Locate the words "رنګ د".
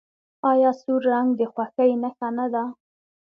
1.11-1.41